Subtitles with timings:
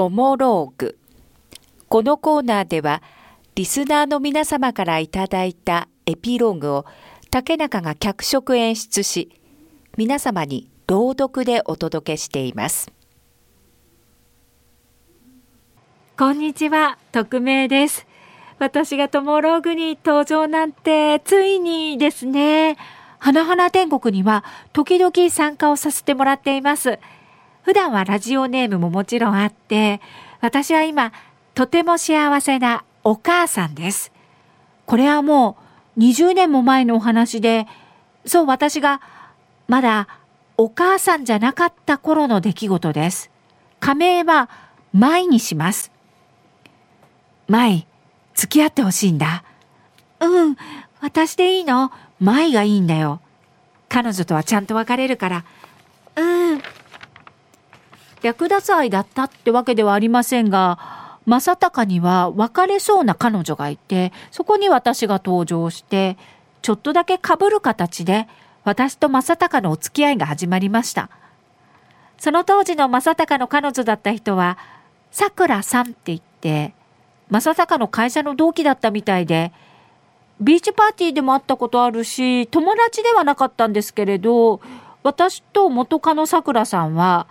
[0.00, 0.98] トモローグ。
[1.90, 3.02] このコーナーでは、
[3.54, 6.86] リスナーの皆様からいただいたエピローグを
[7.30, 9.28] 竹中が脚色演出し、
[9.98, 12.90] 皆様に朗読でお届けしています。
[16.16, 18.06] こんにちは、匿名です。
[18.58, 22.78] 私がトモローグに登場なんて、ついにですね。
[23.18, 26.98] 花々天国には時々参加をさせてもらっています。
[27.62, 30.00] 普段はラジオネームももちろんあって、
[30.40, 31.12] 私は今、
[31.54, 34.12] とても幸せなお母さんです。
[34.86, 35.56] これはも
[35.96, 37.66] う20年も前のお話で、
[38.24, 39.00] そう私が
[39.68, 40.08] まだ
[40.56, 43.30] お母さんじゃなかった頃の出来事です。
[43.78, 44.48] 仮名は
[44.92, 45.92] 舞にします。
[47.48, 47.86] 舞、
[48.34, 49.44] 付き合ってほしいんだ。
[50.20, 50.56] うん、
[51.00, 51.92] 私でいいの？
[52.20, 53.20] 舞がいいんだよ。
[53.88, 55.44] 彼女とはちゃんと別れるから。
[58.22, 60.78] 略奪愛だったってわけではありませんが、
[61.26, 66.16] 正隆には別れそうな彼女がいて、そこに私が登場して、
[66.62, 68.28] ちょっとだけ被る形で、
[68.64, 71.08] 私と正隆のお付き合いが始まりました。
[72.18, 74.58] その当時の正隆の彼女だった人は、
[75.10, 76.74] さくらさんって言って、
[77.30, 79.52] 正隆の会社の同期だったみたいで、
[80.40, 84.60] ビーチパーティーでも会ったことあるし、友達ではなかったんですけれど、
[85.02, 87.26] 私と元カノさくらさんは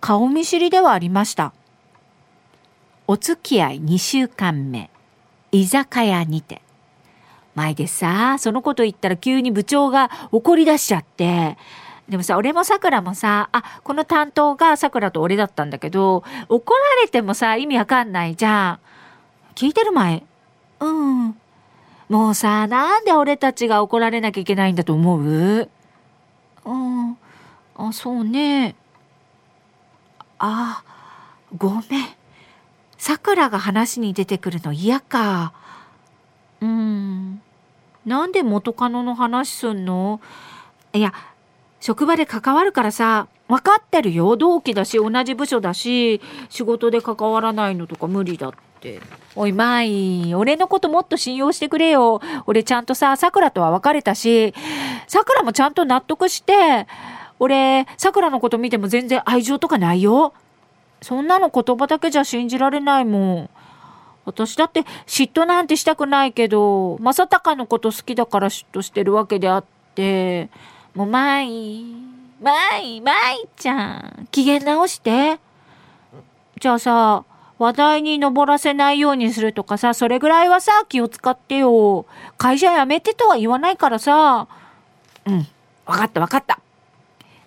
[0.00, 1.52] 顔見知りではありました。
[3.06, 4.90] お付き合い2週間目、
[5.52, 6.62] 居酒屋にて。
[7.54, 11.58] 前でさ、そのこと言ったら急に部長が怒り出しちゃって、
[12.08, 18.78] でもさ、俺もさくらもさ、あ、この担当がさくらと俺だったんだけど、怒られてもさ、意味わかんないじゃん。
[19.54, 20.24] 聞いてる前
[20.80, 21.36] うん。
[22.08, 25.68] もうさ、なんで俺たちが怒られなきゃいけないんだと思う？
[26.64, 27.18] うん、
[27.76, 28.74] あ、そうね。
[30.40, 30.82] あ、
[31.56, 31.82] ごめん。
[32.96, 35.52] さくらが話に出てくるの嫌か。
[36.60, 37.40] うん。
[38.04, 40.20] なんで元カノの話すんの？
[40.94, 41.12] いや、
[41.80, 44.36] 職場で関わるからさ、分かってるよ。
[44.36, 49.00] 同期だし、同じ部署だし、仕事で関わらないのとか無理だって。
[49.36, 52.20] おい、まい、俺のこともっと信用してくれよ。
[52.46, 54.54] 俺ちゃんとさ、桜とは別れたし、
[55.06, 56.86] 桜もちゃんと納得して、
[57.40, 60.32] 俺、桜のこと見ても全然愛情とかないよ。
[61.02, 63.50] そんなの言葉だけじゃ信じられないもん。
[64.26, 69.64] 私だって嫉妬なんてしたくないけど、正隆のこと好きだから嫉妬してるわけであっ
[69.94, 70.50] て、
[70.94, 71.84] もう、まい、
[72.42, 75.38] まい、まいちゃん、機嫌直して。
[76.60, 77.24] じゃあさ、
[77.58, 82.04] 話題に上らせないようにするとかさ、それぐらいはさ、気を使ってよ。
[82.36, 84.46] 会社辞めてとは言わないからさ。
[85.24, 85.46] うん。
[85.86, 86.60] わかったわかった。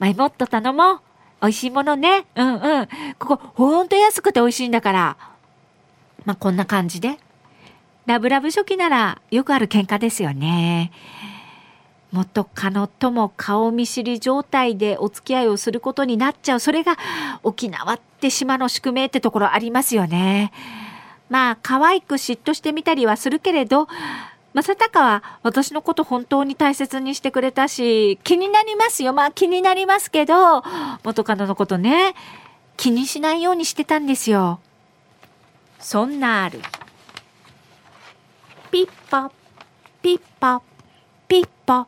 [0.00, 1.00] 前もっと頼もう。
[1.42, 2.26] 美味しいものね。
[2.34, 2.88] うんうん。
[3.18, 5.16] ここ、ほんと安くて美味しいんだから。
[6.24, 7.18] まあ、こんな感じで。
[8.06, 10.90] ラブラブ初期ならよくある喧嘩ですよね。
[12.12, 16.60] 元カノとも顔見知り状態でお付き合いをすることになっちゃう。
[16.60, 16.98] それが
[17.42, 20.52] 沖縄って島の宿命ってところありますよね。
[21.28, 23.86] まあ、可愛く嫉妬してみたりはするけれど、
[24.52, 29.12] 正隆は私のこと本当に大切にしてくれたし、気になりますよ。
[29.12, 30.62] まあ気になりますけど、
[31.04, 32.14] 元カノのことね、
[32.76, 34.58] 気にしないようにしてたんですよ。
[35.78, 36.60] そんなある。
[38.72, 39.30] ピッパ、
[40.02, 40.62] ピッパ、
[41.28, 41.86] ピッパ。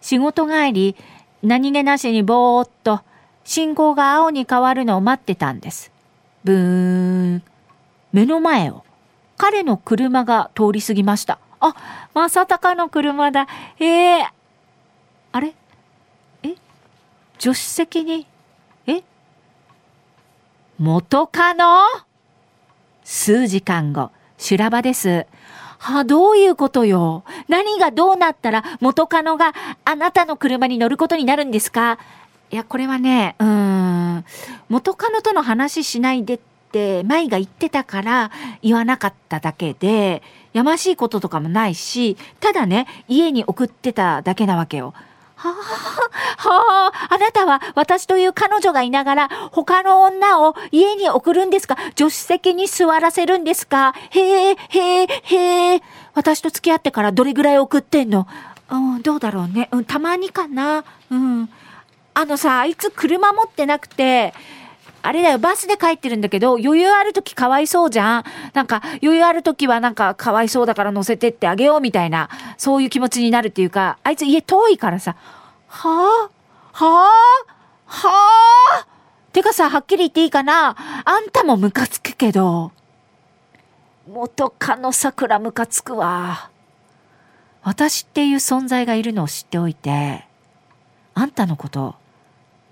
[0.00, 0.96] 仕事帰り、
[1.42, 3.00] 何気なしにぼーっと
[3.44, 5.92] 信号が青に変わるのを待ってたんです。
[6.42, 7.42] ブーン。
[8.12, 8.82] 目の前を
[9.36, 11.38] 彼の車が通り過ぎました。
[11.60, 11.74] あ、
[12.14, 13.46] まさたかの車だ。
[13.78, 14.26] ええー、
[15.32, 15.54] あれ？
[16.42, 16.54] え？
[17.38, 18.26] 助手席に、
[18.86, 19.02] え？
[20.78, 21.82] 元カノ？
[23.04, 25.26] 数時間後、修羅場です。
[25.78, 27.22] はあ、どういうことよ？
[27.48, 29.52] 何がどうなったら元カノが
[29.84, 31.98] あなたの車に乗ることになるんですか？
[32.50, 34.24] いや、これはね、うん、
[34.68, 36.55] 元カノとの話しないでって、
[37.04, 38.30] 舞が言ってたから
[38.62, 44.94] 言わなかっただけで、やましいこととかもないし、ただね、家に送ってただけなわけよ。
[45.38, 51.76] はあ、はあ、あなたは私という彼女がいながら他の女を家に送るんですか？
[51.90, 53.92] 助手席に座らせるんですか？
[54.10, 55.82] へえ、へえ、へえ。
[56.14, 58.26] 私と付き合ってからどれぐらい送ってんの？
[58.70, 59.68] うん、どうだろうね。
[59.72, 60.84] うん、たまにかな。
[61.10, 61.50] うん。
[62.14, 64.32] あのさ、あいつ車持ってなくて、
[65.06, 68.24] あれだよ、バスで帰ってるんだけど、余裕ある時かわいそうじゃん
[68.54, 75.14] なんか、余裕ある時はなんかかわいそうだから乗せてってあげようみたいな、そういう気持ちになるっていうか、あいつ家遠いからさ、
[75.68, 76.30] はあ？
[76.72, 77.10] はあ？
[77.86, 78.10] は
[78.82, 78.86] あ？
[79.32, 80.76] てかさ、はっきり言っていいかな？
[81.04, 82.72] あんたもムカつくけど。
[84.10, 86.50] 元カノ桜ムカつくわ。
[87.62, 90.24] 私っていう存在がいるのを知っておいて、
[91.14, 91.94] あんたのこと、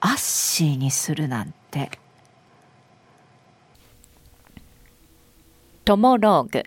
[0.00, 1.90] アッシーにするなんて。
[5.84, 6.62] トモローグ。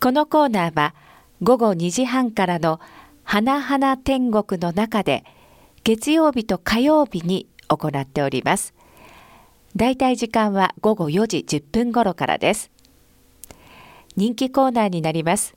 [0.00, 0.94] このコーナーは
[1.42, 2.78] 午後2時半からの
[3.24, 5.24] 花々天国の中で
[5.82, 8.72] 月曜日と火曜日に行っております。
[9.74, 12.70] だいたい時間は午後4時10分頃からです。
[14.14, 15.56] 人気コーナーになります。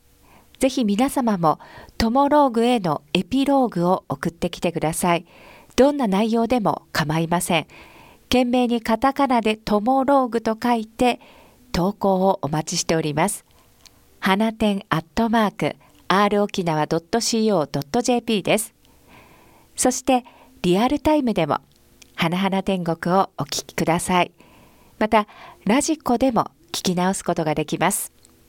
[0.58, 1.60] ぜひ皆様も
[2.00, 5.28] トモローグへのエピローグを送ってきてください。
[5.76, 7.68] どんな内容でも構いません。
[8.24, 11.20] 懸命にカタカナでトモローグと書いて
[11.78, 13.46] 投稿をお待ちしております。
[14.20, 15.76] 花店アットマーク
[16.08, 18.74] r 沖縄 .co.jp です。
[19.76, 20.26] そして
[20.64, 21.60] リアルタイムでも
[22.16, 24.32] 花々天国をお聞きください。
[24.98, 25.28] また
[25.66, 28.12] ラジコでも聞き直すことができます。